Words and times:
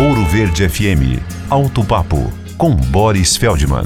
Ouro 0.00 0.24
Verde 0.24 0.66
FM. 0.66 1.20
Alto 1.50 1.84
Papo 1.84 2.32
com 2.56 2.74
Boris 2.74 3.36
Feldman. 3.36 3.84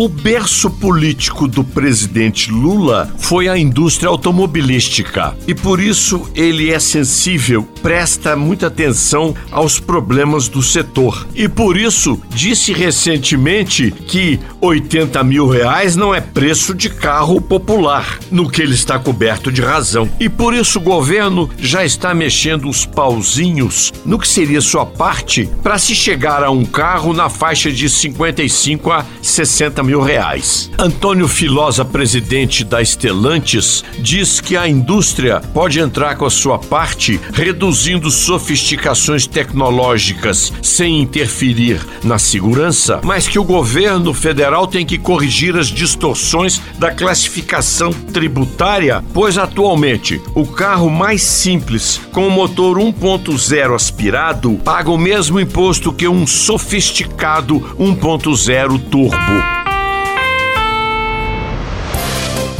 O 0.00 0.08
berço 0.08 0.70
político 0.70 1.48
do 1.48 1.64
presidente 1.64 2.52
Lula 2.52 3.12
foi 3.18 3.48
a 3.48 3.58
indústria 3.58 4.08
automobilística 4.08 5.36
e 5.44 5.52
por 5.52 5.80
isso 5.80 6.30
ele 6.36 6.70
é 6.70 6.78
sensível, 6.78 7.66
presta 7.82 8.36
muita 8.36 8.68
atenção 8.68 9.34
aos 9.50 9.80
problemas 9.80 10.46
do 10.46 10.62
setor. 10.62 11.26
E 11.34 11.48
por 11.48 11.76
isso 11.76 12.16
disse 12.30 12.72
recentemente 12.72 13.90
que 13.90 14.38
80 14.60 15.24
mil 15.24 15.48
reais 15.48 15.96
não 15.96 16.14
é 16.14 16.20
preço 16.20 16.76
de 16.76 16.90
carro 16.90 17.40
popular, 17.40 18.20
no 18.30 18.48
que 18.48 18.62
ele 18.62 18.74
está 18.74 19.00
coberto 19.00 19.50
de 19.50 19.62
razão. 19.62 20.08
E 20.20 20.28
por 20.28 20.54
isso 20.54 20.78
o 20.78 20.82
governo 20.82 21.50
já 21.58 21.84
está 21.84 22.14
mexendo 22.14 22.68
os 22.68 22.86
pauzinhos 22.86 23.92
no 24.04 24.16
que 24.16 24.28
seria 24.28 24.60
sua 24.60 24.86
parte 24.86 25.50
para 25.60 25.76
se 25.76 25.92
chegar 25.92 26.44
a 26.44 26.52
um 26.52 26.64
carro 26.64 27.12
na 27.12 27.28
faixa 27.28 27.72
de 27.72 27.90
55 27.90 28.92
a 28.92 29.04
60 29.20 29.87
mil 29.87 29.87
reais. 29.96 30.70
Antônio 30.78 31.26
Filosa, 31.26 31.84
presidente 31.84 32.64
da 32.64 32.82
Estelantes, 32.82 33.84
diz 33.98 34.40
que 34.40 34.56
a 34.56 34.68
indústria 34.68 35.40
pode 35.54 35.80
entrar 35.80 36.16
com 36.16 36.26
a 36.26 36.30
sua 36.30 36.58
parte, 36.58 37.20
reduzindo 37.32 38.10
sofisticações 38.10 39.26
tecnológicas 39.26 40.52
sem 40.62 41.00
interferir 41.00 41.80
na 42.04 42.18
segurança, 42.18 43.00
mas 43.04 43.26
que 43.26 43.38
o 43.38 43.44
governo 43.44 44.12
federal 44.12 44.66
tem 44.66 44.84
que 44.84 44.98
corrigir 44.98 45.56
as 45.56 45.68
distorções 45.68 46.60
da 46.78 46.90
classificação 46.90 47.92
tributária, 47.92 49.02
pois 49.14 49.38
atualmente 49.38 50.20
o 50.34 50.46
carro 50.46 50.90
mais 50.90 51.22
simples 51.22 52.00
com 52.12 52.28
motor 52.28 52.78
1.0 52.78 53.74
aspirado 53.74 54.52
paga 54.64 54.90
o 54.90 54.98
mesmo 54.98 55.40
imposto 55.40 55.92
que 55.92 56.08
um 56.08 56.26
sofisticado 56.26 57.60
1.0 57.78 58.80
turbo. 58.90 59.77